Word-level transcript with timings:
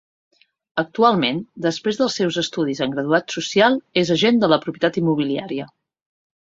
Actualment, 0.83 1.41
després 1.67 2.01
dels 2.01 2.17
seus 2.21 2.41
estudis 2.45 2.83
en 2.87 2.97
Graduat 2.99 3.39
Social, 3.39 3.79
és 4.05 4.15
agent 4.19 4.43
de 4.47 4.53
la 4.55 4.61
Propietat 4.67 5.01
Immobiliària. 5.05 5.75